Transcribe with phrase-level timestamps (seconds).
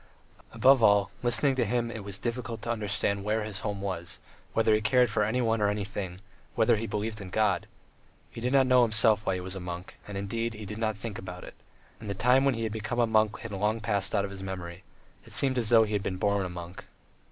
[0.51, 4.17] Above all, listening to him it was difficult to understand where his home was,
[4.53, 6.19] whether he cared for anyone or anything,
[6.55, 7.67] whether he believed in God....
[8.31, 10.97] He did not know himself why he was a monk, and, indeed, he did not
[10.97, 11.53] think about it,
[11.99, 14.41] and the time when he had become a monk had long passed out of his
[14.41, 14.81] memory;
[15.23, 16.83] it seemed as though he had been born a monk.